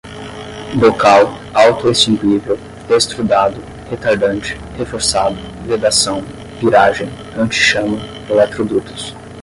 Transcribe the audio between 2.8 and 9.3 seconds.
extrudado, retardante, reforçado, vedação, viragem, antichama, eletrodutos